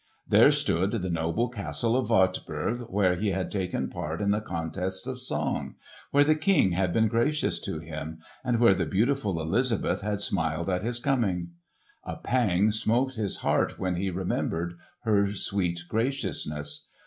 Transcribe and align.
There 0.27 0.51
stood 0.51 0.89
the 0.93 1.11
noble 1.11 1.47
castle 1.47 1.95
of 1.95 2.09
Wartburg 2.09 2.87
where 2.89 3.17
he 3.17 3.27
had 3.33 3.51
taken 3.51 3.87
part 3.87 4.19
in 4.19 4.31
the 4.31 4.41
contests 4.41 5.05
of 5.05 5.21
song; 5.21 5.75
where 6.09 6.23
the 6.23 6.33
King 6.33 6.71
had 6.71 6.91
been 6.91 7.07
gracious 7.07 7.59
to 7.59 7.77
him; 7.77 8.17
and 8.43 8.59
where 8.59 8.73
the 8.73 8.87
beautiful 8.87 9.39
Elizabeth 9.39 10.01
had 10.01 10.19
smiled 10.19 10.71
at 10.71 10.81
his 10.81 10.97
coming. 10.97 11.51
A 12.03 12.15
pang 12.15 12.71
smote 12.71 13.13
his 13.13 13.35
heart 13.45 13.77
when 13.77 13.93
he 13.95 14.09
remembered 14.09 14.73
her 15.01 15.31
sweet 15.35 15.81
graciousness. 15.87 16.87